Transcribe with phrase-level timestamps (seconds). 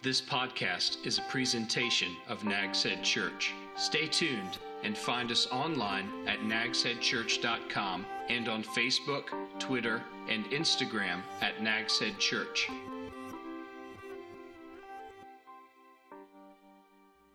[0.00, 3.52] This podcast is a presentation of Nags Head Church.
[3.74, 9.24] Stay tuned and find us online at nagsheadchurch.com and on Facebook,
[9.58, 12.68] Twitter, and Instagram at Nags Head Church.
[12.70, 12.76] I'm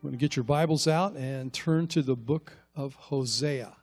[0.01, 3.73] going to get your Bibles out and turn to the book of Hosea.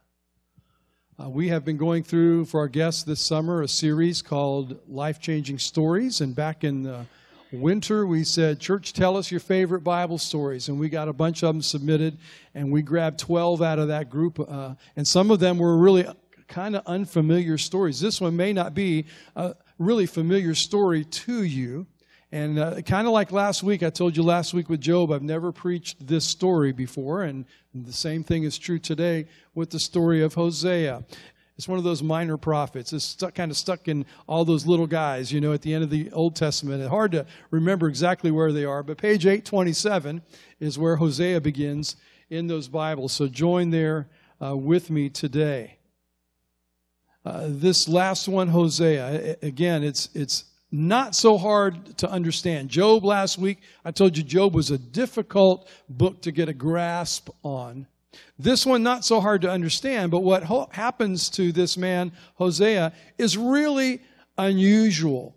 [1.23, 5.21] Uh, we have been going through, for our guests this summer, a series called Life
[5.21, 6.23] Changing Stories.
[6.23, 7.05] And back in the
[7.53, 10.69] winter, we said, Church, tell us your favorite Bible stories.
[10.69, 12.19] And we got a bunch of them submitted,
[12.55, 14.39] and we grabbed 12 out of that group.
[14.41, 16.07] Uh, and some of them were really
[16.49, 18.01] kind of unfamiliar stories.
[18.01, 19.07] This one may not be
[19.37, 21.87] a really familiar story to you.
[22.33, 25.23] And uh, kind of like last week, I told you last week with Job, I've
[25.23, 27.25] never preached this story before.
[27.25, 27.45] And
[27.75, 31.05] the same thing is true today with the story of Hosea.
[31.61, 32.95] It's one of those minor prophets.
[32.95, 35.85] It's stuck, kind of stuck in all those little guys, you know, at the end
[35.85, 36.81] of the Old Testament.
[36.81, 40.23] It's hard to remember exactly where they are, but page 827
[40.59, 41.97] is where Hosea begins
[42.31, 43.13] in those Bibles.
[43.13, 44.09] So join there
[44.43, 45.77] uh, with me today.
[47.27, 52.71] Uh, this last one, Hosea, again, it's, it's not so hard to understand.
[52.71, 57.29] Job last week, I told you Job was a difficult book to get a grasp
[57.43, 57.87] on.
[58.39, 62.93] This one, not so hard to understand, but what ho- happens to this man, Hosea,
[63.19, 64.03] is really
[64.39, 65.37] unusual.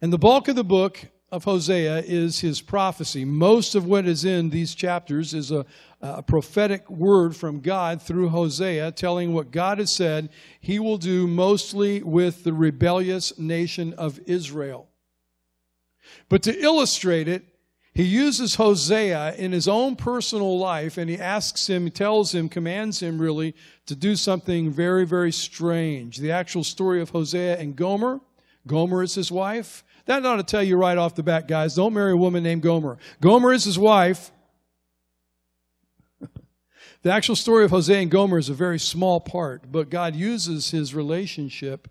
[0.00, 0.98] And the bulk of the book
[1.30, 3.24] of Hosea is his prophecy.
[3.24, 5.66] Most of what is in these chapters is a,
[6.00, 11.26] a, prophetic word from God through Hosea telling what God has said he will do
[11.26, 14.88] mostly with the rebellious nation of Israel.
[16.30, 17.44] But to illustrate it,
[17.98, 23.02] he uses Hosea in his own personal life and he asks him, tells him, commands
[23.02, 26.18] him really to do something very, very strange.
[26.18, 28.20] The actual story of Hosea and Gomer.
[28.68, 29.82] Gomer is his wife.
[30.06, 31.74] That ought to tell you right off the bat, guys.
[31.74, 32.98] Don't marry a woman named Gomer.
[33.20, 34.30] Gomer is his wife.
[37.02, 40.70] the actual story of Hosea and Gomer is a very small part, but God uses
[40.70, 41.88] his relationship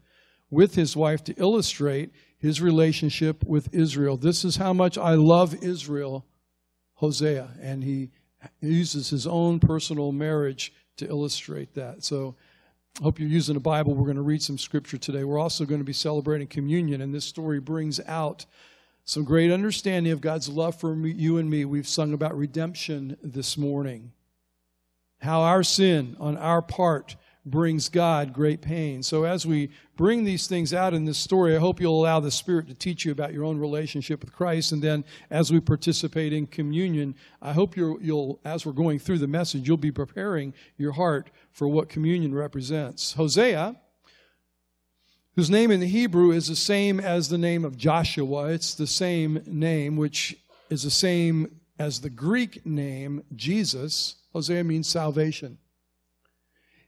[0.50, 4.18] with his wife to illustrate his relationship with Israel.
[4.18, 6.26] This is how much I love Israel,
[6.96, 8.12] Hosea, and he
[8.62, 12.04] uses his own personal marriage to illustrate that.
[12.04, 12.36] So
[13.00, 13.94] I hope you're using a Bible.
[13.96, 15.24] We're going to read some scripture today.
[15.24, 18.46] We're also going to be celebrating communion, and this story brings out
[19.06, 21.64] some great understanding of God's love for you and me.
[21.66, 24.12] We've sung about redemption this morning.
[25.22, 27.16] How our sin on our part
[27.50, 29.02] brings God great pain.
[29.04, 32.32] So as we bring these things out in this story, I hope you'll allow the
[32.32, 34.72] Spirit to teach you about your own relationship with Christ.
[34.72, 39.20] And then as we participate in communion, I hope you'll, you'll as we're going through
[39.20, 43.14] the message, you'll be preparing your heart for what communion represents.
[43.14, 43.76] Hosea,
[45.36, 48.88] whose name in the Hebrew is the same as the name of Joshua, it's the
[48.88, 50.36] same name, which
[50.70, 54.16] is the same as the Greek name Jesus.
[54.34, 55.58] Hosea means salvation.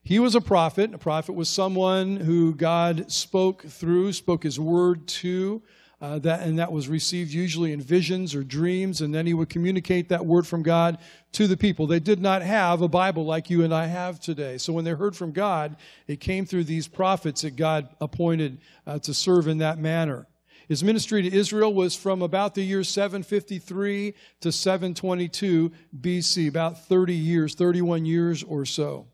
[0.03, 0.93] He was a prophet.
[0.93, 5.61] A prophet was someone who God spoke through, spoke his word to,
[6.01, 9.49] uh, that, and that was received usually in visions or dreams, and then he would
[9.49, 10.97] communicate that word from God
[11.33, 11.87] to the people.
[11.87, 14.57] They did not have a Bible like you and I have today.
[14.57, 15.75] So when they heard from God,
[16.07, 20.25] it came through these prophets that God appointed uh, to serve in that manner.
[20.69, 27.13] His ministry to Israel was from about the year 753 to 722 BC, about 30
[27.13, 29.07] years, 31 years or so.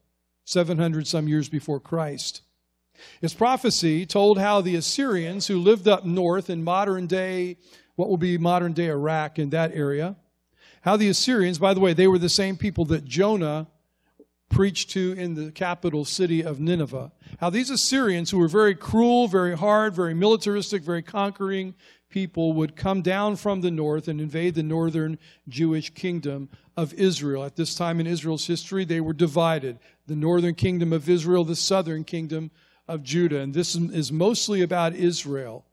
[0.45, 2.41] 700 some years before Christ.
[3.19, 7.57] His prophecy told how the Assyrians, who lived up north in modern day,
[7.95, 10.15] what will be modern day Iraq in that area,
[10.81, 13.67] how the Assyrians, by the way, they were the same people that Jonah
[14.49, 17.11] preached to in the capital city of Nineveh.
[17.39, 21.73] How these Assyrians, who were very cruel, very hard, very militaristic, very conquering
[22.09, 25.17] people, would come down from the north and invade the northern
[25.49, 27.43] Jewish kingdom of Israel.
[27.43, 31.55] At this time in Israel's history, they were divided the northern kingdom of Israel, the
[31.55, 32.51] southern kingdom
[32.87, 33.39] of Judah.
[33.39, 35.65] And this is mostly about Israel.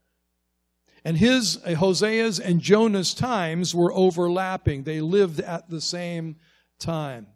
[1.04, 4.84] And his, Hosea's and Jonah's times were overlapping.
[4.84, 6.37] They lived at the same
[6.78, 7.26] time.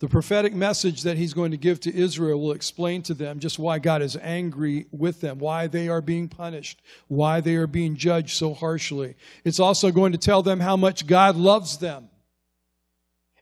[0.00, 3.58] The prophetic message that he's going to give to Israel will explain to them just
[3.58, 7.96] why God is angry with them, why they are being punished, why they are being
[7.96, 9.14] judged so harshly.
[9.44, 12.08] It's also going to tell them how much God loves them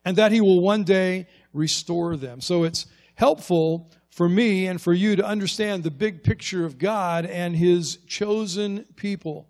[0.05, 2.40] and that he will one day restore them.
[2.40, 7.25] So it's helpful for me and for you to understand the big picture of God
[7.25, 9.49] and his chosen people.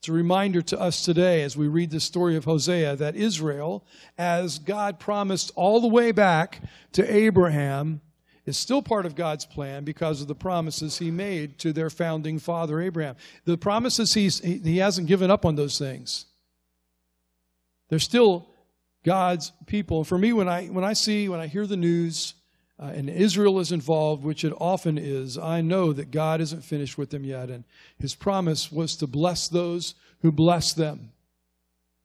[0.00, 3.84] It's a reminder to us today as we read the story of Hosea that Israel,
[4.16, 6.62] as God promised all the way back
[6.92, 8.00] to Abraham,
[8.46, 12.38] is still part of God's plan because of the promises he made to their founding
[12.38, 13.16] father Abraham.
[13.44, 16.24] The promises he's, he, hasn't given up on those things.
[17.90, 18.48] They're still
[19.04, 20.04] God's people.
[20.04, 22.32] For me, when I, when I see, when I hear the news,
[22.80, 26.96] uh, and Israel is involved, which it often is, I know that God isn't finished
[26.96, 27.50] with them yet.
[27.50, 27.64] And
[27.98, 31.12] his promise was to bless those who bless them.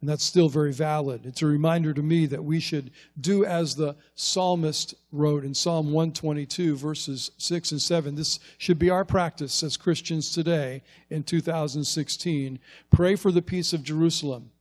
[0.01, 1.25] And that's still very valid.
[1.25, 5.93] It's a reminder to me that we should do as the psalmist wrote in Psalm
[5.93, 8.15] 122, verses 6 and 7.
[8.15, 12.59] This should be our practice as Christians today in 2016.
[12.91, 14.51] Pray for the peace of Jerusalem.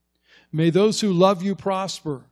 [0.52, 2.22] May those who love you prosper.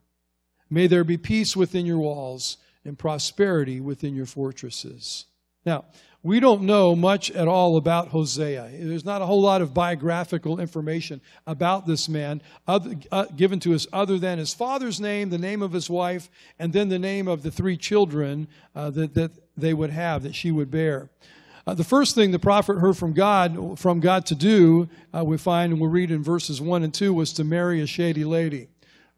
[0.70, 5.26] May there be peace within your walls and prosperity within your fortresses.
[5.64, 5.84] Now,
[6.24, 8.70] we don't know much at all about Hosea.
[8.72, 12.78] There's not a whole lot of biographical information about this man uh,
[13.34, 16.30] given to us other than his father's name, the name of his wife,
[16.60, 18.46] and then the name of the three children
[18.76, 21.10] uh, that, that they would have, that she would bear.
[21.66, 25.36] Uh, the first thing the prophet heard from God, from God to do, uh, we
[25.36, 28.68] find and we'll read in verses 1 and 2, was to marry a shady lady.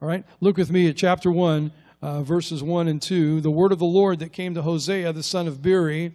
[0.00, 0.24] All right?
[0.40, 1.70] Look with me at chapter 1,
[2.04, 3.40] uh, verses 1 and 2.
[3.40, 6.14] The word of the Lord that came to Hosea, the son of Beeri,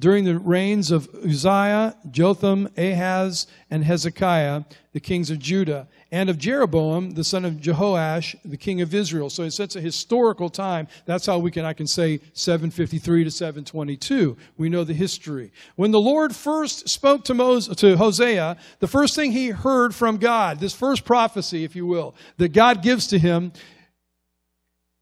[0.00, 4.62] during the reigns of Uzziah, Jotham, Ahaz, and Hezekiah,
[4.94, 9.28] the kings of Judah, and of Jeroboam, the son of Jehoash, the king of Israel.
[9.28, 10.88] So it's a historical time.
[11.04, 14.34] That's how we can, I can say 753 to 722.
[14.56, 15.52] We know the history.
[15.76, 20.16] When the Lord first spoke to, Moses, to Hosea, the first thing he heard from
[20.16, 23.52] God, this first prophecy, if you will, that God gives to him,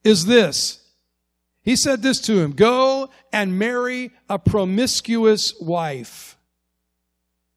[0.07, 0.81] is this.
[1.63, 6.39] He said this to him Go and marry a promiscuous wife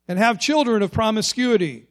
[0.07, 1.85] and have children of promiscuity.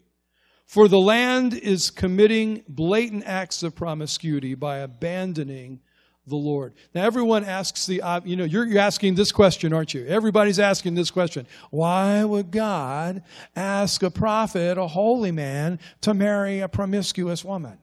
[0.66, 5.80] For the land is committing blatant acts of promiscuity by abandoning
[6.26, 6.74] the Lord.
[6.94, 10.04] Now, everyone asks the, you know, you're, you're asking this question, aren't you?
[10.06, 11.46] Everybody's asking this question.
[11.70, 13.22] Why would God
[13.56, 17.78] ask a prophet, a holy man, to marry a promiscuous woman?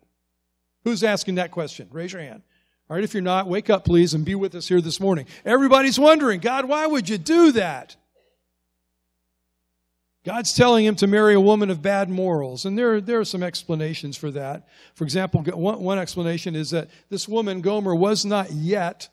[0.83, 1.88] Who's asking that question?
[1.92, 2.44] Raise your hand.
[2.90, 5.26] All right, if you're not, wake up, please, and be with us here this morning.
[5.44, 7.96] Everybody's wondering, God, why would you do that?
[10.24, 12.66] God's telling him to marry a woman of bad morals.
[12.66, 14.68] And there, there are some explanations for that.
[14.94, 19.10] For example, one, one explanation is that this woman, Gomer, was not yet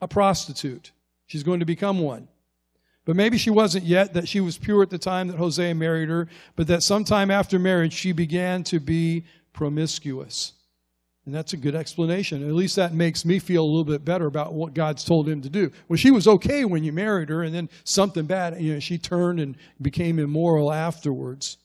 [0.00, 0.90] a prostitute.
[1.26, 2.28] She's going to become one.
[3.04, 6.08] But maybe she wasn't yet, that she was pure at the time that Hosea married
[6.08, 10.52] her, but that sometime after marriage she began to be promiscuous.
[11.24, 12.46] And that's a good explanation.
[12.46, 15.40] At least that makes me feel a little bit better about what God's told him
[15.42, 15.70] to do.
[15.88, 18.98] Well, she was okay when you married her, and then something bad, you know, she
[18.98, 21.58] turned and became immoral afterwards.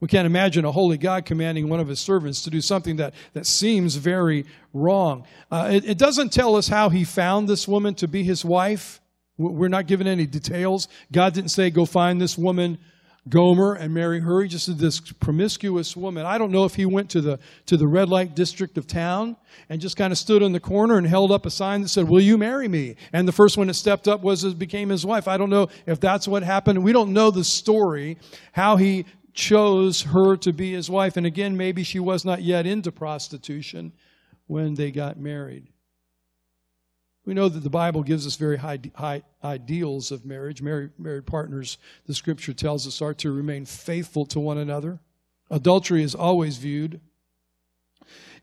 [0.00, 3.14] We can't imagine a holy God commanding one of his servants to do something that,
[3.32, 5.26] that seems very wrong.
[5.50, 9.00] Uh, it, it doesn't tell us how he found this woman to be his wife.
[9.36, 10.88] We're not given any details.
[11.12, 12.78] God didn't say, go find this woman
[13.28, 14.42] Gomer and marry her.
[14.42, 16.26] He just did this promiscuous woman.
[16.26, 19.36] I don't know if he went to the to the red light district of town
[19.68, 22.08] and just kind of stood in the corner and held up a sign that said,
[22.08, 25.04] "Will you marry me?" And the first one that stepped up was uh, became his
[25.04, 25.28] wife.
[25.28, 26.82] I don't know if that's what happened.
[26.82, 28.18] We don't know the story
[28.52, 29.04] how he
[29.34, 31.16] chose her to be his wife.
[31.16, 33.92] And again, maybe she was not yet into prostitution
[34.46, 35.68] when they got married.
[37.28, 40.62] We know that the Bible gives us very high, high ideals of marriage.
[40.62, 41.76] Married, married partners,
[42.06, 45.00] the scripture tells us, are to remain faithful to one another.
[45.50, 47.02] Adultery is always viewed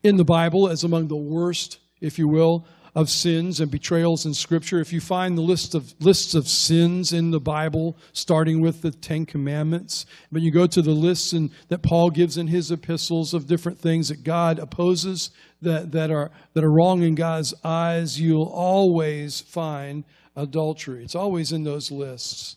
[0.04, 4.32] in the Bible as among the worst, if you will, of sins and betrayals in
[4.32, 4.80] Scripture.
[4.80, 8.92] If you find the list of lists of sins in the Bible, starting with the
[8.92, 13.34] Ten Commandments, when you go to the lists in, that Paul gives in his epistles
[13.34, 15.30] of different things that God opposes
[15.66, 20.04] that, that are that are wrong in God's eyes, you'll always find
[20.36, 21.04] adultery.
[21.04, 22.56] It's always in those lists.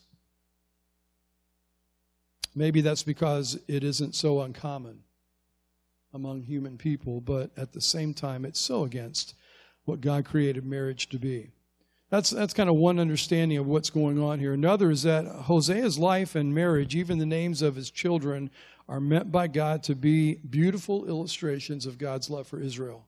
[2.54, 5.02] Maybe that's because it isn't so uncommon
[6.12, 9.34] among human people, but at the same time, it's so against
[9.84, 11.50] what God created marriage to be.
[12.10, 14.52] That's, that's kind of one understanding of what's going on here.
[14.52, 18.50] Another is that Hosea's life and marriage, even the names of his children,
[18.90, 23.06] are meant by God to be beautiful illustrations of God's love for Israel.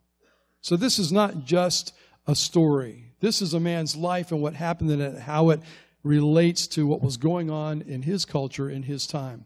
[0.60, 1.92] So this is not just
[2.28, 3.12] a story.
[3.18, 5.60] This is a man's life and what happened in it, how it
[6.04, 9.44] relates to what was going on in his culture in his time.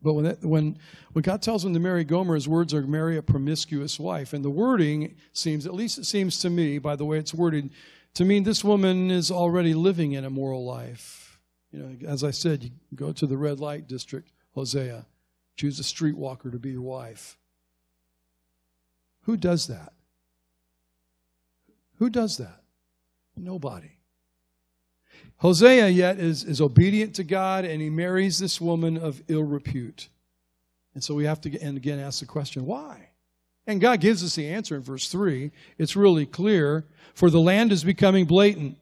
[0.00, 0.78] But when, that, when,
[1.12, 4.32] when God tells him to marry Gomer, his words are marry a promiscuous wife.
[4.32, 7.70] And the wording seems, at least it seems to me, by the way it's worded,
[8.14, 11.40] to mean this woman is already living an immoral life.
[11.72, 15.06] You know, as I said, you go to the red light district, Hosea,
[15.56, 17.36] choose a streetwalker to be your wife.
[19.22, 19.92] Who does that?
[21.98, 22.62] Who does that?
[23.36, 23.90] Nobody.
[25.38, 30.08] Hosea yet is, is obedient to God and he marries this woman of ill repute.
[30.94, 33.10] And so we have to and again ask the question, why?
[33.66, 35.50] And God gives us the answer in verse 3.
[35.76, 36.86] It's really clear.
[37.14, 38.78] For the land is becoming blatant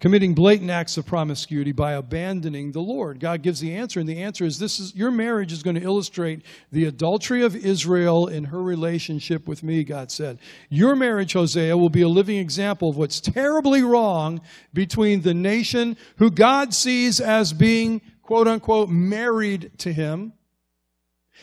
[0.00, 3.20] committing blatant acts of promiscuity by abandoning the Lord.
[3.20, 5.82] God gives the answer, and the answer is this is your marriage is going to
[5.82, 6.42] illustrate
[6.72, 10.38] the adultery of Israel in her relationship with me, God said.
[10.70, 14.40] Your marriage, Hosea, will be a living example of what's terribly wrong
[14.72, 20.32] between the nation who God sees as being quote unquote married to him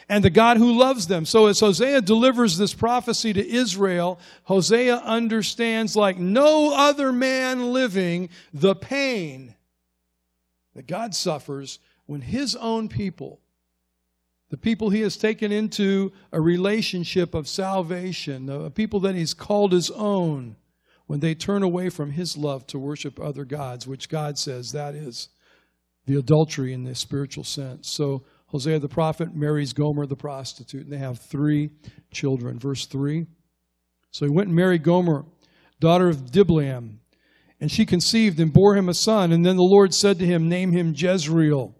[0.09, 1.25] and the God who loves them.
[1.25, 8.29] So as Hosea delivers this prophecy to Israel, Hosea understands like no other man living
[8.53, 9.55] the pain
[10.75, 13.41] that God suffers when his own people,
[14.49, 19.71] the people he has taken into a relationship of salvation, the people that he's called
[19.71, 20.55] his own,
[21.07, 24.93] when they turn away from his love to worship other gods, which God says that
[24.93, 25.29] is
[26.05, 27.89] the adultery in the spiritual sense.
[27.89, 31.69] So Hosea the prophet marries Gomer the prostitute, and they have three
[32.11, 32.57] children.
[32.57, 33.27] Verse 3.
[34.11, 35.25] So he went and married Gomer,
[35.79, 36.99] daughter of Diblaim,
[37.59, 39.31] and she conceived and bore him a son.
[39.31, 41.75] And then the Lord said to him, Name him Jezreel.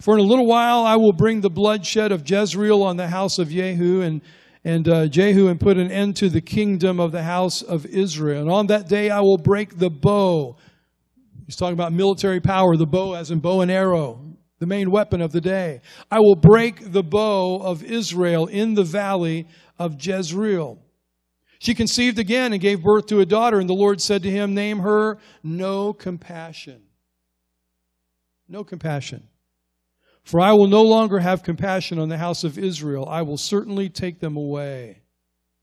[0.00, 3.38] For in a little while I will bring the bloodshed of Jezreel on the house
[3.38, 4.20] of Jehu and,
[4.64, 8.42] and uh, Jehu and put an end to the kingdom of the house of Israel.
[8.42, 10.56] And on that day I will break the bow.
[11.46, 14.25] He's talking about military power, the bow as in bow and arrow
[14.58, 15.80] the main weapon of the day.
[16.10, 19.46] I will break the bow of Israel in the valley
[19.78, 20.78] of Jezreel.
[21.58, 24.54] She conceived again and gave birth to a daughter, and the Lord said to him,
[24.54, 26.82] Name her No Compassion.
[28.48, 29.26] No compassion.
[30.22, 33.08] For I will no longer have compassion on the house of Israel.
[33.08, 35.02] I will certainly take them away.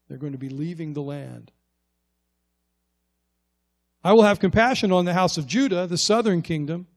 [0.07, 1.51] They're going to be leaving the land.
[4.03, 6.87] I will have compassion on the house of Judah, the southern kingdom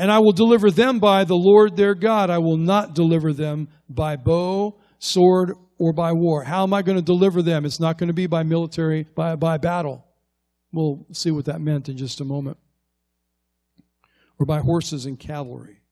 [0.00, 2.30] and I will deliver them by the Lord their God.
[2.30, 6.42] I will not deliver them by bow, sword, or by war.
[6.42, 7.66] How am I going to deliver them?
[7.66, 10.06] It's not going to be by military, by, by battle.
[10.72, 12.56] We'll see what that meant in just a moment.
[14.38, 15.82] Or by horses and cavalry.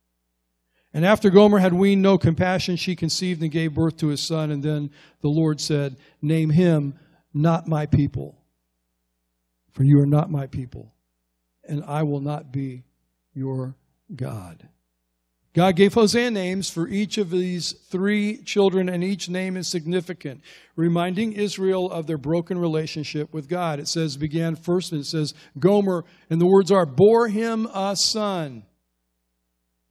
[0.95, 4.51] And after Gomer had weaned no compassion, she conceived and gave birth to a son.
[4.51, 6.95] And then the Lord said, Name him
[7.35, 8.41] not my people,
[9.75, 10.95] for you are not my people,
[11.63, 12.85] and I will not be
[13.35, 13.77] your
[14.15, 14.69] God.
[15.55, 20.43] God gave Hosea names for each of these three children, and each name is significant,
[20.77, 23.81] reminding Israel of their broken relationship with God.
[23.81, 27.97] It says, began first, and it says, Gomer, and the words are, bore him a
[27.97, 28.65] son.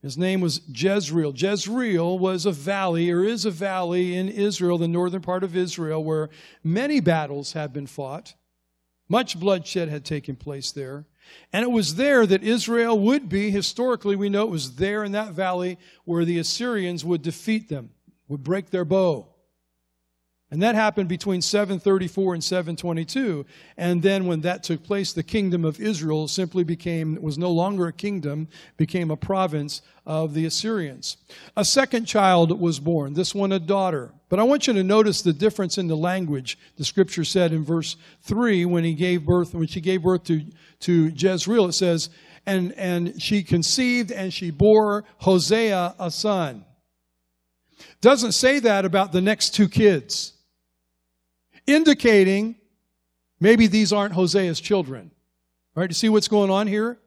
[0.00, 1.34] His name was Jezreel.
[1.36, 6.02] Jezreel was a valley, or is a valley in Israel, the northern part of Israel,
[6.02, 6.30] where
[6.62, 8.34] many battles have been fought.
[9.08, 11.06] Much bloodshed had taken place there.
[11.52, 15.12] And it was there that Israel would be, historically, we know it was there in
[15.12, 17.90] that valley where the Assyrians would defeat them,
[18.28, 19.28] would break their bow.
[20.50, 23.44] And that happened between 734 and 722.
[23.76, 27.86] And then when that took place, the kingdom of Israel simply became, was no longer
[27.86, 31.18] a kingdom, became a province of the Assyrians.
[31.54, 34.14] A second child was born, this one a daughter.
[34.30, 36.58] But I want you to notice the difference in the language.
[36.76, 40.42] The scripture said in verse 3 when he gave birth, when she gave birth to,
[40.80, 42.08] to Jezreel, it says,
[42.46, 46.64] and, and she conceived and she bore Hosea a son.
[48.00, 50.32] Doesn't say that about the next two kids
[51.68, 52.56] indicating
[53.38, 55.10] maybe these aren't Hosea's children.
[55.76, 56.98] All right, you see what's going on here?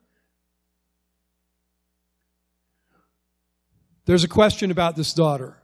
[4.05, 5.57] There's a question about this daughter.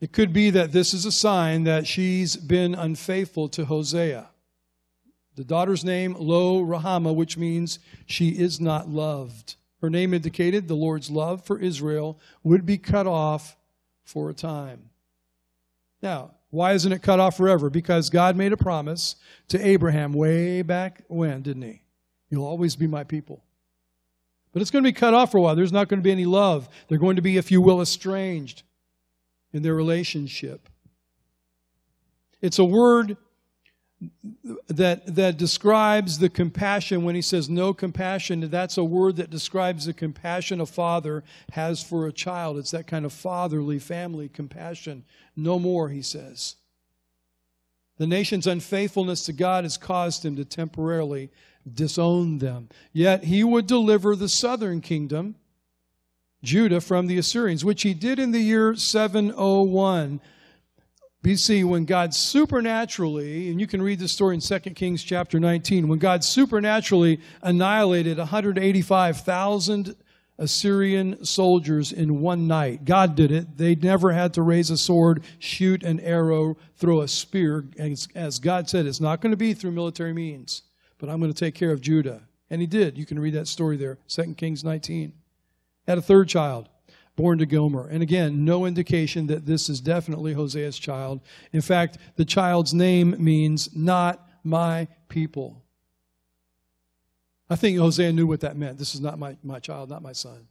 [0.00, 4.28] It could be that this is a sign that she's been unfaithful to Hosea.
[5.36, 9.56] The daughter's name, Lo Rahama, which means she is not loved.
[9.80, 13.56] Her name indicated the Lord's love for Israel would be cut off
[14.04, 14.90] for a time.
[16.02, 17.68] Now, why isn't it cut off forever?
[17.68, 19.16] Because God made a promise
[19.48, 21.82] to Abraham way back when, didn't he?
[22.30, 23.44] You'll always be my people.
[24.52, 25.54] But it's going to be cut off for a while.
[25.54, 26.70] There's not going to be any love.
[26.88, 28.62] They're going to be, if you will, estranged
[29.52, 30.70] in their relationship.
[32.40, 33.18] It's a word
[34.68, 38.48] that, that describes the compassion when he says no compassion.
[38.50, 42.58] That's a word that describes the compassion a father has for a child.
[42.58, 45.04] It's that kind of fatherly family compassion.
[45.34, 46.56] No more, he says.
[47.98, 51.30] The nation's unfaithfulness to God has caused him to temporarily
[51.72, 52.68] disown them.
[52.92, 55.36] Yet he would deliver the southern kingdom,
[56.42, 60.20] Judah, from the Assyrians, which he did in the year 701
[61.26, 65.88] BC when God supernaturally, and you can read the story in 2 Kings chapter 19,
[65.88, 69.96] when God supernaturally annihilated 185,000
[70.38, 72.84] Assyrian soldiers in one night.
[72.84, 73.58] God did it.
[73.58, 77.64] They never had to raise a sword, shoot an arrow, throw a spear.
[77.76, 80.62] As, as God said, it's not going to be through military means,
[80.96, 82.22] but I'm going to take care of Judah.
[82.50, 82.96] And he did.
[82.96, 85.12] You can read that story there, 2 Kings 19.
[85.88, 86.68] Had a third child
[87.16, 87.88] born to Gomer.
[87.88, 91.20] And again, no indication that this is definitely Hosea's child.
[91.52, 95.62] In fact, the child's name means not my people.
[97.48, 98.78] I think Hosea knew what that meant.
[98.78, 100.46] This is not my, my child, not my son.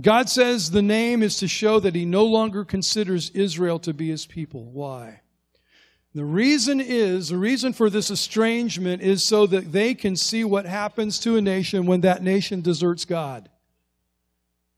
[0.00, 4.08] God says the name is to show that he no longer considers Israel to be
[4.08, 4.64] his people.
[4.64, 5.20] Why?
[6.14, 10.64] The reason is, the reason for this estrangement is so that they can see what
[10.66, 13.50] happens to a nation when that nation deserts God.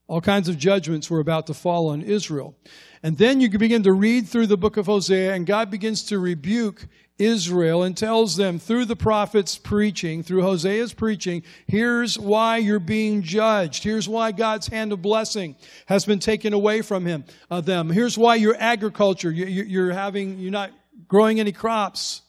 [0.08, 2.56] All kinds of judgments were about to fall on Israel.
[3.02, 6.18] And then you begin to read through the book of Hosea, and God begins to
[6.18, 6.88] rebuke
[7.18, 13.22] Israel and tells them through the prophets preaching, through Hosea's preaching, here's why you're being
[13.22, 13.82] judged.
[13.82, 17.90] Here's why God's hand of blessing has been taken away from him, uh, them.
[17.90, 20.70] Here's why your agriculture, you, you're having, you're not
[21.08, 22.22] growing any crops.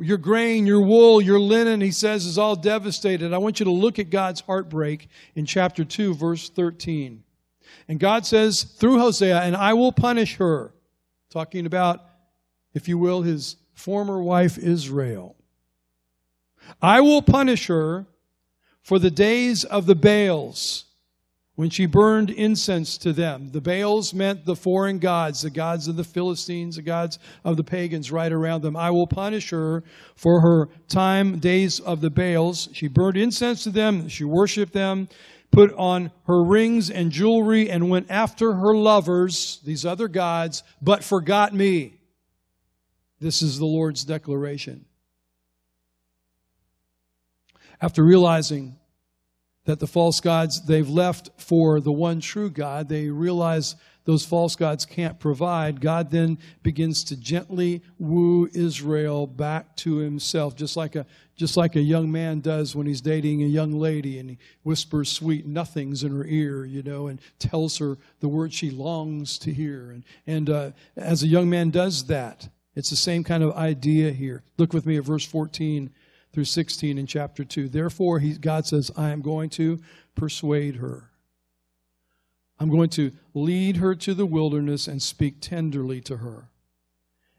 [0.00, 3.32] Your grain, your wool, your linen, he says, is all devastated.
[3.34, 7.22] I want you to look at God's heartbreak in chapter 2, verse 13.
[7.86, 10.72] And God says through Hosea, and I will punish her.
[11.28, 12.00] Talking about,
[12.74, 15.36] if you will, his former wife Israel.
[16.82, 18.06] I will punish her
[18.82, 20.86] for the days of the Baals
[21.60, 23.50] when she burned incense to them.
[23.52, 27.62] The Baals meant the foreign gods, the gods of the Philistines, the gods of the
[27.62, 28.78] pagans right around them.
[28.78, 29.84] I will punish her
[30.16, 32.70] for her time, days of the Baals.
[32.72, 35.10] She burned incense to them, she worshiped them,
[35.50, 41.04] put on her rings and jewelry, and went after her lovers, these other gods, but
[41.04, 42.00] forgot me.
[43.20, 44.86] This is the Lord's declaration.
[47.82, 48.79] After realizing
[49.64, 54.56] that the false gods they've left for the one true God, they realize those false
[54.56, 55.80] gods can't provide.
[55.80, 61.06] God then begins to gently woo Israel back to himself, just like a
[61.36, 65.10] just like a young man does when he's dating a young lady and he whispers
[65.10, 69.52] sweet nothings in her ear, you know, and tells her the words she longs to
[69.52, 69.90] hear.
[69.90, 74.10] And and uh, as a young man does that, it's the same kind of idea
[74.10, 74.42] here.
[74.56, 75.90] Look with me at verse 14
[76.32, 77.68] through 16 in chapter 2.
[77.68, 79.80] Therefore, he, God says, I am going to
[80.14, 81.10] persuade her.
[82.58, 86.50] I'm going to lead her to the wilderness and speak tenderly to her.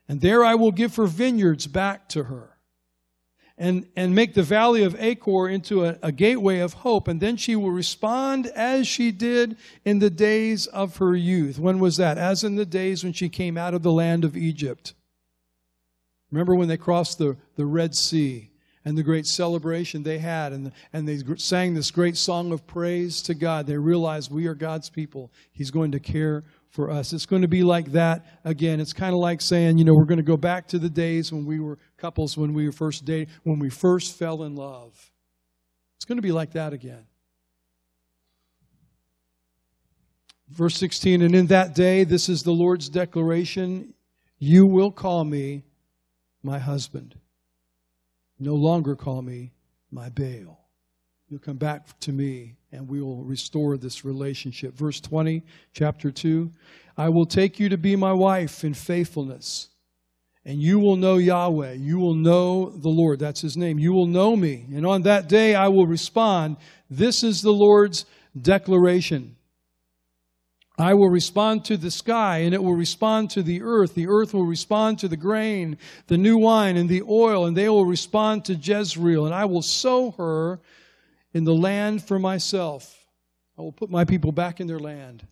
[0.07, 2.57] And there I will give her vineyards back to her
[3.57, 7.07] and, and make the valley of Achor into a, a gateway of hope.
[7.07, 11.59] And then she will respond as she did in the days of her youth.
[11.59, 12.17] When was that?
[12.17, 14.93] As in the days when she came out of the land of Egypt.
[16.31, 18.50] Remember when they crossed the, the Red Sea?
[18.83, 23.21] And the great celebration they had, and, and they sang this great song of praise
[23.23, 23.67] to God.
[23.67, 25.31] They realized we are God's people.
[25.51, 27.13] He's going to care for us.
[27.13, 28.79] It's going to be like that again.
[28.79, 31.31] It's kind of like saying, you know, we're going to go back to the days
[31.31, 35.11] when we were couples, when we were first dating, when we first fell in love.
[35.97, 37.05] It's going to be like that again.
[40.49, 43.93] Verse 16, and in that day, this is the Lord's declaration
[44.37, 45.63] you will call me
[46.41, 47.15] my husband
[48.41, 49.51] no longer call me
[49.91, 50.59] my Baal.
[51.29, 54.73] You'll come back to me and we will restore this relationship.
[54.73, 56.51] Verse 20, chapter 2
[56.97, 59.69] I will take you to be my wife in faithfulness,
[60.43, 61.73] and you will know Yahweh.
[61.73, 63.19] You will know the Lord.
[63.19, 63.79] That's his name.
[63.79, 64.65] You will know me.
[64.73, 66.57] And on that day I will respond.
[66.89, 68.05] This is the Lord's
[68.39, 69.37] declaration.
[70.81, 73.93] I will respond to the sky and it will respond to the earth.
[73.93, 77.67] The earth will respond to the grain, the new wine, and the oil, and they
[77.69, 79.25] will respond to Jezreel.
[79.25, 80.59] And I will sow her
[81.33, 83.05] in the land for myself.
[83.57, 85.25] I will put my people back in their land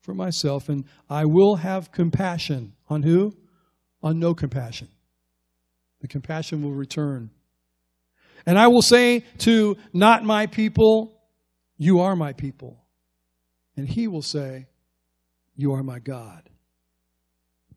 [0.00, 2.72] for myself, and I will have compassion.
[2.88, 3.36] On who?
[4.02, 4.88] On no compassion.
[6.00, 7.30] The compassion will return.
[8.46, 11.20] And I will say to not my people,
[11.78, 12.81] You are my people.
[13.76, 14.66] And he will say,
[15.56, 16.48] You are my God.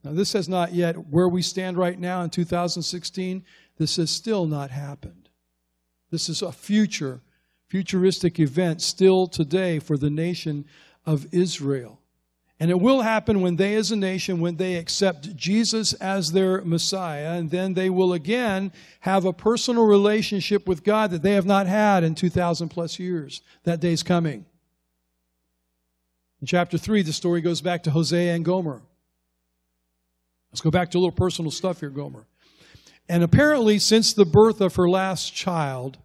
[0.03, 3.43] Now, this has not yet, where we stand right now in 2016,
[3.77, 5.29] this has still not happened.
[6.11, 7.21] This is a future,
[7.67, 10.65] futuristic event still today for the nation
[11.05, 11.99] of Israel.
[12.59, 16.61] And it will happen when they, as a nation, when they accept Jesus as their
[16.61, 21.45] Messiah, and then they will again have a personal relationship with God that they have
[21.45, 23.41] not had in 2,000 plus years.
[23.63, 24.45] That day's coming.
[26.41, 28.81] In chapter 3, the story goes back to Hosea and Gomer.
[30.51, 32.25] Let's go back to a little personal stuff here, Gomer.
[33.07, 35.97] And apparently, since the birth of her last child,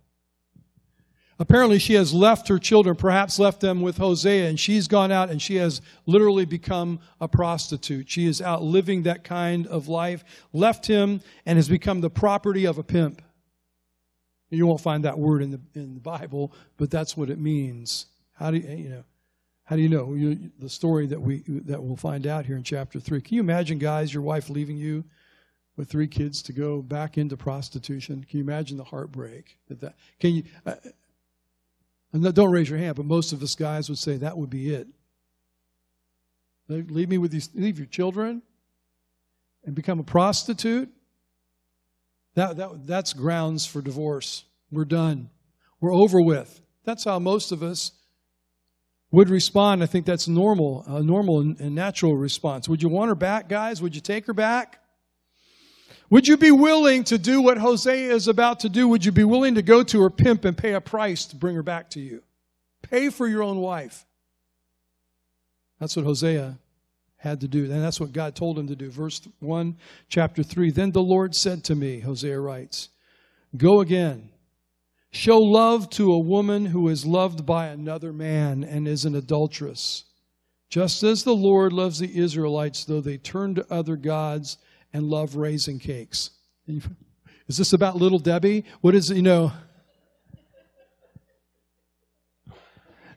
[1.39, 5.31] apparently she has left her children, perhaps left them with Hosea, and she's gone out
[5.31, 8.11] and she has literally become a prostitute.
[8.11, 12.67] She is out living that kind of life, left him, and has become the property
[12.67, 13.23] of a pimp.
[14.51, 18.07] You won't find that word in the, in the Bible, but that's what it means.
[18.33, 19.05] How do you, you know?
[19.71, 22.65] How do you know you, the story that we that we'll find out here in
[22.65, 23.21] chapter three?
[23.21, 25.05] Can you imagine, guys, your wife leaving you
[25.77, 28.27] with three kids to go back into prostitution?
[28.29, 29.95] Can you imagine the heartbreak that that?
[30.19, 30.43] Can you?
[30.67, 30.75] Uh,
[32.33, 34.89] don't raise your hand, but most of us guys would say that would be it.
[36.69, 37.49] Leave me with these.
[37.55, 38.43] Leave your children
[39.65, 40.89] and become a prostitute.
[42.35, 44.47] That, that that's grounds for divorce.
[44.73, 45.31] We're done.
[45.81, 46.61] We're over with.
[46.85, 47.93] That's how most of us
[49.11, 49.83] would respond.
[49.83, 52.69] I think that's normal, a normal and natural response.
[52.69, 53.83] Would you want her back, guys?
[53.83, 54.79] Would you take her back?
[56.11, 58.89] Would you be willing to do what Hosea is about to do?
[58.89, 61.55] Would you be willing to go to her pimp and pay a price to bring
[61.55, 62.23] her back to you?
[62.83, 64.05] Pay for your own wife.
[65.79, 66.59] That's what Hosea
[67.17, 67.65] had to do.
[67.65, 68.91] And that's what God told him to do.
[68.91, 69.77] Verse 1,
[70.09, 70.73] chapter 3.
[70.73, 72.89] Then the Lord said to me, Hosea writes,
[73.57, 74.31] Go again
[75.13, 80.05] Show love to a woman who is loved by another man and is an adulteress,
[80.69, 84.57] just as the Lord loves the Israelites, though they turn to other gods
[84.93, 86.31] and love raisin cakes.
[87.49, 88.65] Is this about little Debbie?
[88.81, 89.53] What is it, you know?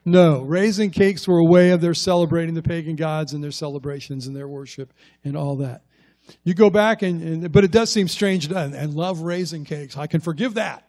[0.04, 4.26] No, raisin cakes were a way of their celebrating the pagan gods and their celebrations
[4.26, 5.82] and their worship and all that.
[6.42, 9.96] You go back and, and but it does seem strange to, and love raisin cakes.
[9.96, 10.84] I can forgive that.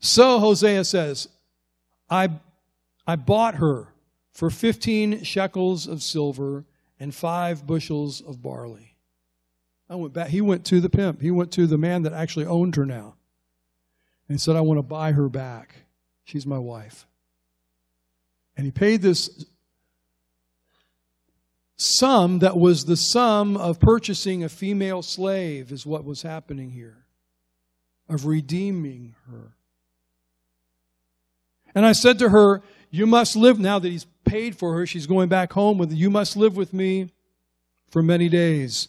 [0.00, 1.28] So Hosea says,
[2.10, 2.28] I,
[3.06, 3.88] I bought her
[4.32, 6.64] for 15 shekels of silver
[7.00, 8.96] and five bushels of barley.
[9.88, 10.28] I went back.
[10.28, 11.20] He went to the pimp.
[11.20, 13.14] He went to the man that actually owned her now
[14.28, 15.74] and said, I want to buy her back.
[16.24, 17.06] She's my wife.
[18.56, 19.44] And he paid this
[21.76, 27.04] sum that was the sum of purchasing a female slave, is what was happening here,
[28.08, 29.56] of redeeming her.
[31.74, 35.06] And I said to her, You must live, now that he's paid for her, she's
[35.06, 37.10] going back home with, You must live with me
[37.90, 38.88] for many days.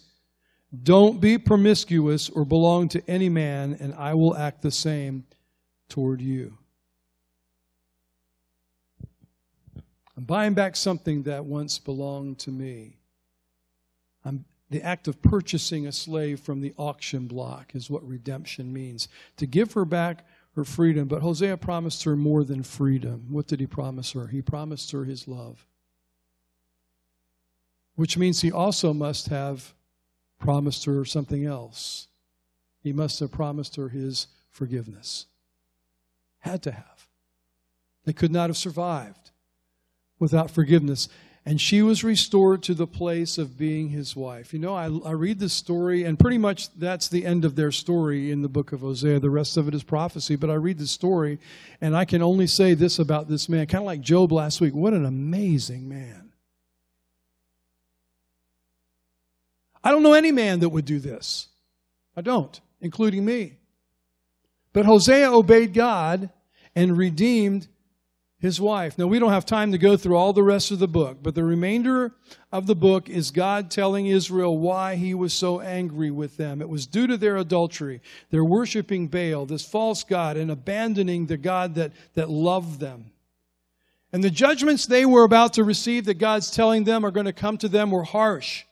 [0.84, 5.26] Don't be promiscuous or belong to any man, and I will act the same
[5.90, 6.58] toward you.
[10.18, 12.98] I'm buying back something that once belonged to me.
[14.24, 19.08] I'm, the act of purchasing a slave from the auction block is what redemption means.
[19.38, 21.08] To give her back her freedom.
[21.08, 23.28] But Hosea promised her more than freedom.
[23.30, 24.28] What did he promise her?
[24.28, 25.66] He promised her his love.
[27.96, 29.74] Which means he also must have
[30.40, 32.08] promised her something else.
[32.82, 35.28] He must have promised her his forgiveness.
[36.40, 37.08] Had to have.
[38.06, 39.32] They could not have survived
[40.20, 41.10] without forgiveness
[41.46, 44.52] and she was restored to the place of being his wife.
[44.52, 47.72] You know, I, I, read this story, and pretty much that's the end of their
[47.72, 49.20] story in the book of Hosea.
[49.20, 51.38] The rest of it is prophecy, but I read the story,
[51.82, 54.74] and I can only say this about this man, kind of like Job last week.
[54.74, 56.32] What an amazing man.
[59.84, 61.48] I don't know any man that would do this.
[62.18, 63.60] I don't, including me.
[64.74, 66.32] But Hosea obeyed God
[66.76, 67.68] and redeemed
[68.40, 68.98] his wife.
[68.98, 71.36] Now, we don't have time to go through all the rest of the book, but
[71.36, 72.14] the remainder
[72.52, 76.62] of the book is God telling Israel why he was so angry with them.
[76.62, 81.38] It was due to their adultery, their worshiping Baal, this false God, and abandoning the
[81.38, 83.12] God that, that loved them.
[84.12, 87.34] And the judgments they were about to receive that God's telling them are going to
[87.34, 88.64] come to them were harsh.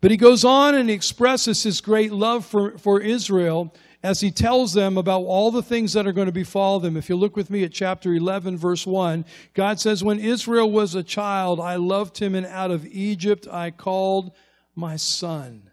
[0.00, 4.30] But he goes on and he expresses his great love for, for Israel as he
[4.30, 6.96] tells them about all the things that are going to befall them.
[6.96, 10.94] If you look with me at chapter 11, verse 1, God says, When Israel was
[10.94, 14.32] a child, I loved him, and out of Egypt I called
[14.76, 15.70] my son.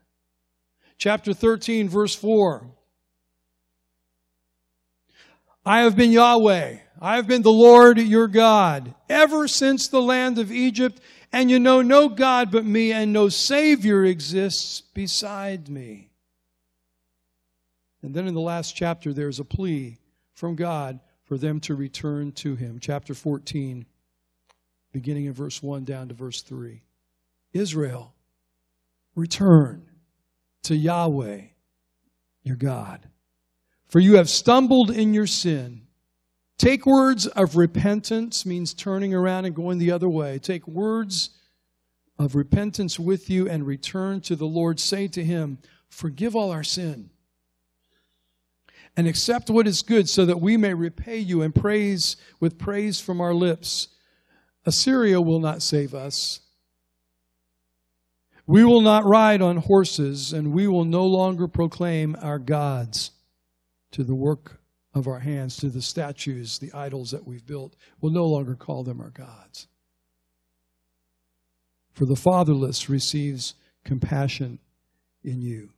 [0.98, 2.66] Chapter 13, verse 4.
[5.66, 6.78] I have been Yahweh.
[7.02, 11.00] I have been the Lord your God ever since the land of Egypt,
[11.32, 16.10] and you know no God but me, and no Savior exists beside me.
[18.06, 19.98] And then in the last chapter, there's a plea
[20.36, 22.78] from God for them to return to Him.
[22.80, 23.84] Chapter 14,
[24.92, 26.84] beginning in verse 1 down to verse 3.
[27.54, 28.14] Israel,
[29.16, 29.88] return
[30.64, 31.42] to Yahweh,
[32.44, 33.10] your God.
[33.88, 35.88] For you have stumbled in your sin.
[36.60, 40.38] Take words of repentance, means turning around and going the other way.
[40.38, 41.32] Take words
[42.20, 45.58] of repentance with you and return to the Lord, say to him,
[45.90, 47.10] Forgive all our sin
[48.98, 53.00] and accept what is good so that we may repay you and praise with praise
[53.00, 53.90] from our lips.
[54.66, 56.40] Assyria will not save us.
[58.48, 63.12] We will not ride on horses, and we will no longer proclaim our gods
[63.92, 64.60] to the work
[64.94, 67.76] of our hands, to the statues, the idols that we've built.
[68.00, 69.68] We'll no longer call them our gods.
[71.94, 74.60] For the fatherless receives compassion
[75.24, 75.70] in you.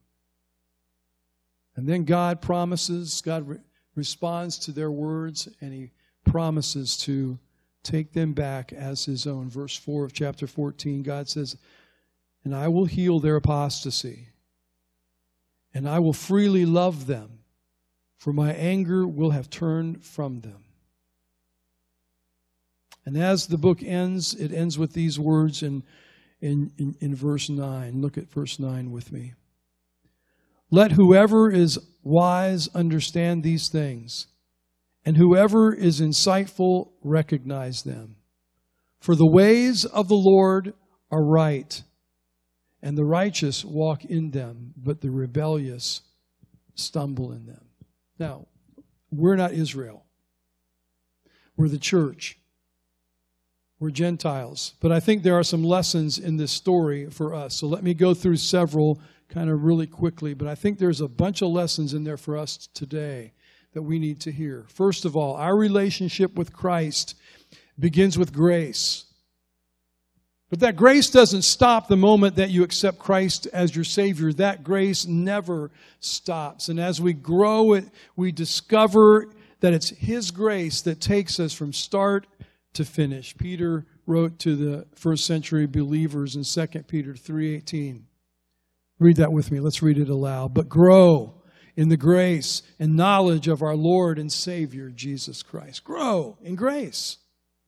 [1.77, 3.57] And then God promises, God re-
[3.95, 5.91] responds to their words, and He
[6.25, 7.39] promises to
[7.83, 9.47] take them back as His own.
[9.47, 11.55] Verse 4 of chapter 14, God says,
[12.43, 14.29] And I will heal their apostasy,
[15.71, 17.39] and I will freely love them,
[18.17, 20.63] for my anger will have turned from them.
[23.05, 25.83] And as the book ends, it ends with these words in,
[26.41, 28.01] in, in, in verse 9.
[28.01, 29.33] Look at verse 9 with me.
[30.69, 34.27] Let whoever is wise understand these things,
[35.05, 38.17] and whoever is insightful recognize them.
[38.99, 40.73] For the ways of the Lord
[41.11, 41.81] are right,
[42.81, 46.01] and the righteous walk in them, but the rebellious
[46.75, 47.65] stumble in them.
[48.19, 48.47] Now,
[49.11, 50.05] we're not Israel.
[51.55, 52.37] We're the church.
[53.79, 54.73] We're Gentiles.
[54.79, 57.59] But I think there are some lessons in this story for us.
[57.59, 58.99] So let me go through several
[59.29, 62.37] kind of really quickly, but I think there's a bunch of lessons in there for
[62.37, 63.33] us today
[63.73, 64.65] that we need to hear.
[64.69, 67.15] First of all, our relationship with Christ
[67.77, 69.05] begins with grace.
[70.49, 74.31] But that grace doesn't stop the moment that you accept Christ as your Savior.
[74.31, 76.69] That grace never stops.
[76.69, 77.85] And as we grow it,
[78.15, 79.27] we discover
[79.59, 82.27] that it's His grace that takes us from start
[82.73, 83.35] to finish.
[83.37, 88.03] Peter wrote to the first century believers in 2 Peter 3:18.
[88.99, 89.59] Read that with me.
[89.59, 90.53] Let's read it aloud.
[90.53, 91.33] But grow
[91.75, 95.83] in the grace and knowledge of our Lord and Savior, Jesus Christ.
[95.83, 97.17] Grow in grace.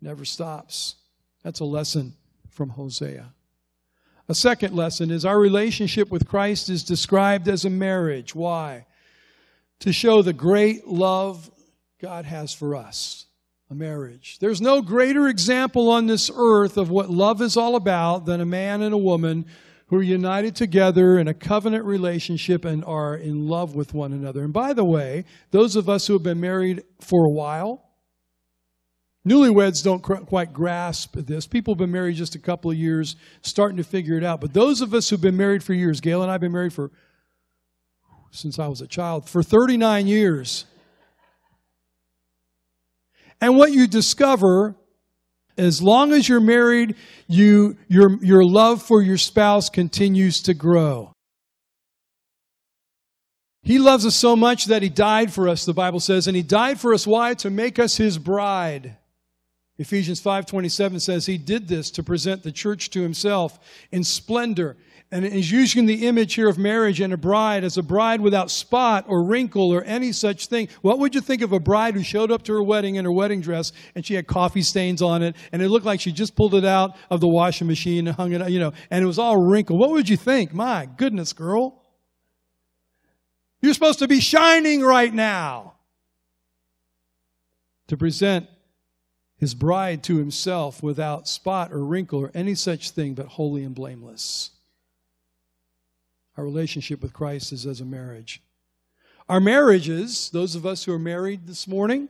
[0.02, 0.96] Never stops.
[1.44, 2.14] That's a lesson
[2.50, 3.34] from Hosea.
[4.28, 8.36] A second lesson is our relationship with Christ is described as a marriage.
[8.36, 8.86] Why?
[9.80, 11.50] To show the great love
[12.02, 13.26] God has for us.
[13.72, 14.40] A marriage.
[14.40, 18.46] There's no greater example on this earth of what love is all about than a
[18.46, 19.46] man and a woman
[19.90, 24.44] who are united together in a covenant relationship and are in love with one another.
[24.44, 27.84] And by the way, those of us who have been married for a while,
[29.28, 31.48] newlyweds don't quite grasp this.
[31.48, 34.42] People have been married just a couple of years, starting to figure it out.
[34.42, 36.74] But those of us who've been married for years, Gail and I have been married
[36.74, 36.92] for,
[38.30, 40.66] since I was a child, for 39 years.
[43.42, 44.76] And what you discover
[45.60, 46.96] as long as you're married,
[47.28, 51.14] you, your, your love for your spouse continues to grow.
[53.62, 56.44] He loves us so much that he died for us, the Bible says, and he
[56.44, 57.34] died for us why?
[57.36, 58.96] To make us his bride.
[59.78, 63.60] Ephesians 5:27 says he did this to present the church to himself
[63.92, 64.76] in splendor
[65.12, 68.52] and he's using the image here of marriage and a bride as a bride without
[68.52, 70.70] spot or wrinkle or any such thing.
[70.82, 73.12] What would you think of a bride who showed up to her wedding in her
[73.12, 76.36] wedding dress and she had coffee stains on it and it looked like she just
[76.36, 79.18] pulled it out of the washing machine and hung it, you know, and it was
[79.18, 79.80] all wrinkled?
[79.80, 80.54] What would you think?
[80.54, 81.82] My goodness, girl.
[83.62, 85.74] You're supposed to be shining right now
[87.88, 88.48] to present
[89.38, 93.74] his bride to himself without spot or wrinkle or any such thing, but holy and
[93.74, 94.52] blameless.
[96.40, 98.42] Our relationship with Christ is as a marriage.
[99.28, 102.08] Our marriages, those of us who are married this morning,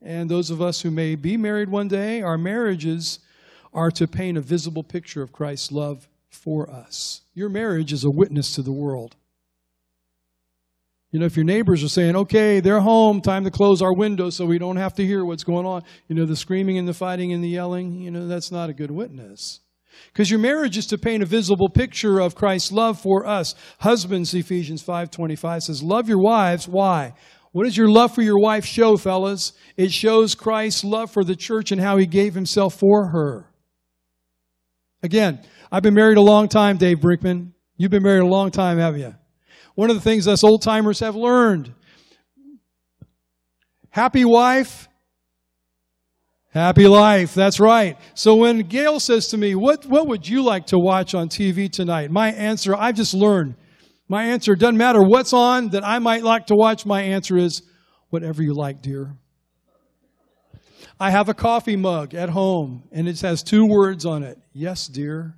[0.00, 3.18] and those of us who may be married one day, our marriages
[3.74, 7.20] are to paint a visible picture of Christ's love for us.
[7.34, 9.14] Your marriage is a witness to the world.
[11.10, 14.36] You know, if your neighbors are saying, okay, they're home, time to close our windows
[14.36, 16.94] so we don't have to hear what's going on, you know, the screaming and the
[16.94, 19.60] fighting and the yelling, you know, that's not a good witness.
[20.12, 23.54] Because your marriage is to paint a visible picture of Christ's love for us.
[23.80, 26.66] Husbands, Ephesians 5.25 says, love your wives.
[26.68, 27.14] Why?
[27.52, 29.52] What does your love for your wife show, fellas?
[29.76, 33.50] It shows Christ's love for the church and how he gave himself for her.
[35.02, 35.40] Again,
[35.72, 37.52] I've been married a long time, Dave Brinkman.
[37.76, 39.14] You've been married a long time, haven't you?
[39.74, 41.72] One of the things us old timers have learned
[43.90, 44.88] happy wife,
[46.56, 47.34] Happy life.
[47.34, 47.98] That's right.
[48.14, 51.70] So when Gail says to me, what, what would you like to watch on TV
[51.70, 52.10] tonight?
[52.10, 53.56] My answer, I've just learned.
[54.08, 56.86] My answer doesn't matter what's on that I might like to watch.
[56.86, 57.60] My answer is
[58.08, 59.18] whatever you like, dear.
[60.98, 64.38] I have a coffee mug at home and it has two words on it.
[64.54, 65.36] Yes, dear.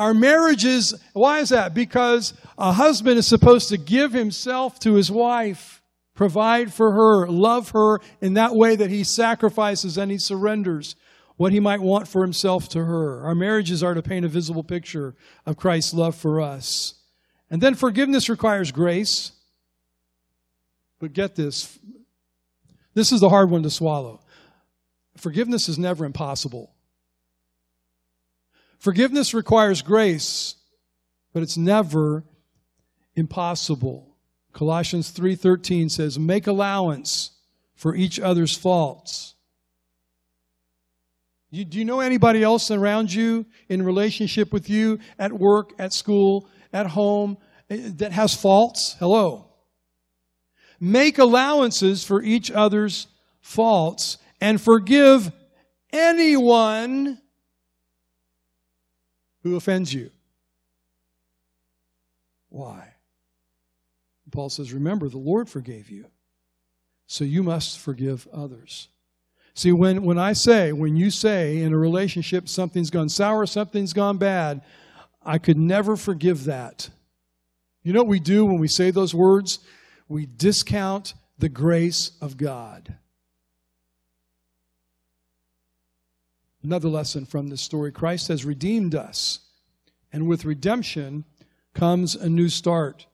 [0.00, 1.74] Our marriages, why is that?
[1.74, 5.79] Because a husband is supposed to give himself to his wife,
[6.20, 10.94] provide for her, love her in that way that he sacrifices and he surrenders
[11.38, 13.24] what he might want for himself to her.
[13.24, 15.14] Our marriages are to paint a visible picture
[15.46, 16.92] of Christ's love for us.
[17.50, 19.32] And then forgiveness requires grace.
[20.98, 21.78] But get this
[22.92, 24.20] this is the hard one to swallow.
[25.16, 26.74] Forgiveness is never impossible.
[28.78, 30.56] Forgiveness requires grace,
[31.32, 32.24] but it's never
[33.14, 34.09] impossible.
[34.52, 37.30] Colossians 3:13 says, "Make allowance
[37.74, 39.34] for each other's faults."
[41.50, 45.92] You, do you know anybody else around you in relationship with you at work, at
[45.92, 48.94] school, at home eh, that has faults?
[48.98, 49.46] Hello.
[50.78, 53.08] Make allowances for each other's
[53.40, 55.32] faults and forgive
[55.92, 57.20] anyone
[59.42, 60.10] who offends you.
[62.48, 62.89] Why?
[64.30, 66.06] Paul says, Remember, the Lord forgave you,
[67.06, 68.88] so you must forgive others.
[69.54, 73.92] See, when, when I say, when you say in a relationship something's gone sour, something's
[73.92, 74.62] gone bad,
[75.22, 76.88] I could never forgive that.
[77.82, 79.58] You know what we do when we say those words?
[80.10, 82.96] we discount the grace of God.
[86.64, 89.38] Another lesson from this story Christ has redeemed us,
[90.12, 91.24] and with redemption
[91.72, 93.06] comes a new start.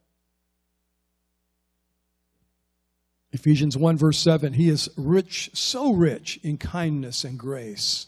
[3.36, 8.06] Ephesians 1, verse 7 He is rich, so rich in kindness and grace,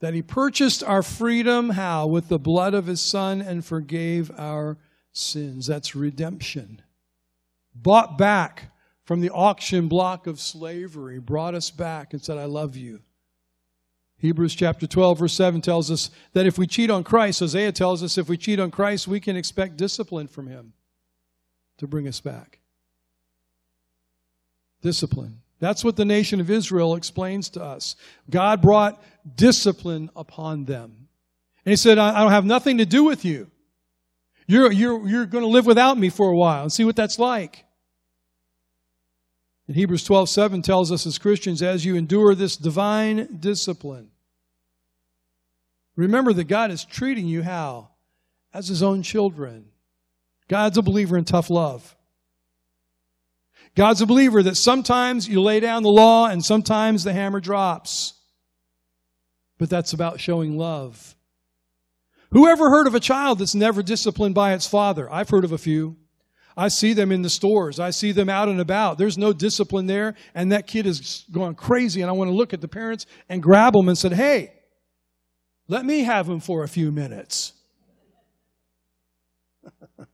[0.00, 2.06] that He purchased our freedom, how?
[2.06, 4.76] With the blood of His Son and forgave our
[5.12, 5.66] sins.
[5.66, 6.82] That's redemption
[7.82, 8.72] bought back
[9.04, 13.00] from the auction block of slavery, brought us back and said, I love you.
[14.18, 18.02] Hebrews chapter 12, verse 7 tells us that if we cheat on Christ, Hosea tells
[18.02, 20.72] us if we cheat on Christ, we can expect discipline from Him
[21.78, 22.58] to bring us back.
[24.82, 25.40] Discipline.
[25.60, 27.96] That's what the nation of Israel explains to us.
[28.30, 29.02] God brought
[29.34, 31.08] discipline upon them.
[31.64, 33.50] And He said, I don't have nothing to do with you.
[34.46, 37.18] You're, you're, you're going to live without me for a while and see what that's
[37.18, 37.64] like.
[39.66, 44.08] And Hebrews 12 7 tells us as Christians, as you endure this divine discipline,
[45.94, 47.90] remember that God is treating you how?
[48.54, 49.66] As his own children.
[50.48, 51.94] God's a believer in tough love.
[53.78, 58.14] God's a believer that sometimes you lay down the law and sometimes the hammer drops.
[59.56, 61.14] But that's about showing love.
[62.32, 65.08] Who ever heard of a child that's never disciplined by its father?
[65.08, 65.96] I've heard of a few.
[66.56, 67.78] I see them in the stores.
[67.78, 68.98] I see them out and about.
[68.98, 72.00] There's no discipline there, and that kid is going crazy.
[72.00, 74.54] And I want to look at the parents and grab them and said, "Hey,
[75.68, 77.52] let me have him for a few minutes."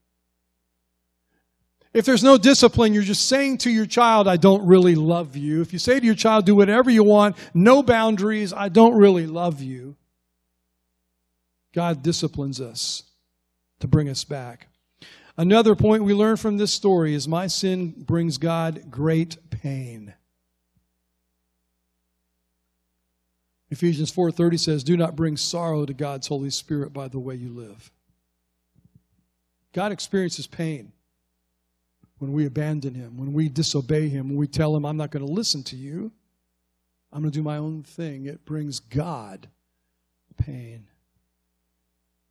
[1.94, 5.62] if there's no discipline, you're just saying to your child, I don't really love you.
[5.62, 9.28] If you say to your child, do whatever you want, no boundaries, I don't really
[9.28, 9.94] love you.
[11.72, 13.04] God disciplines us
[13.78, 14.66] to bring us back.
[15.36, 20.14] Another point we learn from this story is my sin brings God great pain.
[23.70, 27.50] Ephesians 4:30 says, "Do not bring sorrow to God's Holy Spirit by the way you
[27.50, 27.90] live."
[29.72, 30.92] God experiences pain
[32.24, 35.24] when we abandon him, when we disobey him, when we tell him I'm not going
[35.24, 36.10] to listen to you.
[37.12, 38.24] I'm going to do my own thing.
[38.24, 39.48] It brings God
[40.38, 40.86] pain.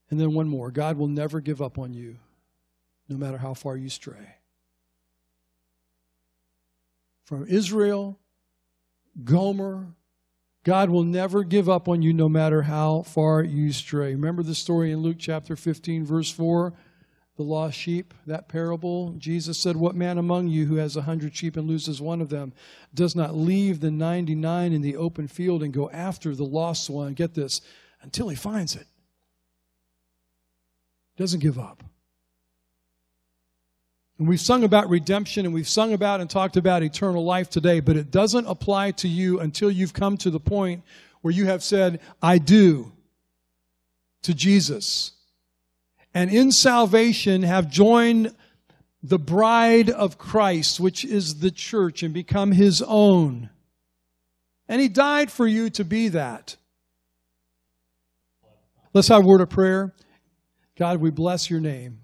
[0.10, 2.17] And then one more, God will never give up on you
[3.08, 4.36] no matter how far you stray.
[7.23, 8.17] From Israel,
[9.23, 9.93] Gomer,
[10.63, 14.15] God will never give up on you no matter how far you stray.
[14.15, 16.73] Remember the story in Luke chapter 15, verse 4,
[17.36, 19.15] the lost sheep, that parable?
[19.17, 22.30] Jesus said, What man among you who has a hundred sheep and loses one of
[22.30, 22.54] them
[22.93, 27.13] does not leave the 99 in the open field and go after the lost one?
[27.13, 27.62] Get this,
[28.02, 28.86] until he finds it.
[31.17, 31.84] Doesn't give up.
[34.19, 37.79] And we've sung about redemption and we've sung about and talked about eternal life today,
[37.79, 40.84] but it doesn't apply to you until you've come to the point
[41.21, 42.92] where you have said, I do
[44.21, 45.12] to Jesus.
[46.14, 48.36] And in salvation have joined
[49.02, 53.50] the bride of Christ, which is the church, and become his own.
[54.68, 56.56] And he died for you to be that.
[58.94, 59.94] Let's have a word of prayer.
[60.78, 62.04] God, we bless your name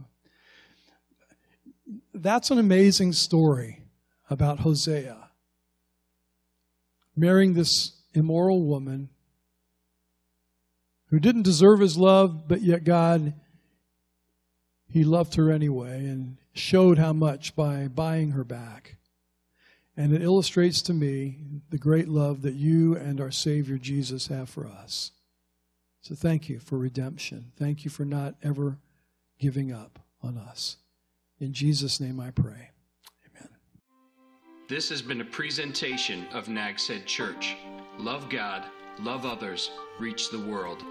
[2.22, 3.82] that's an amazing story
[4.30, 5.30] about Hosea
[7.16, 9.10] marrying this immoral woman
[11.10, 13.34] who didn't deserve his love, but yet God,
[14.90, 18.98] he loved her anyway and showed how much by buying her back.
[19.96, 24.50] And it illustrates to me the great love that you and our Savior Jesus have
[24.50, 25.12] for us.
[26.02, 27.52] So thank you for redemption.
[27.58, 28.80] Thank you for not ever
[29.40, 30.78] giving up on us.
[31.40, 32.72] In Jesus' name I pray.
[33.30, 33.50] Amen.
[34.68, 37.56] This has been a presentation of Nags Head Church.
[37.98, 38.64] Love God,
[39.02, 39.70] love others,
[40.00, 40.84] reach the world.